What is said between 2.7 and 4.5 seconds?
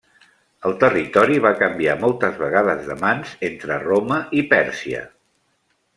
de mans entre Roma i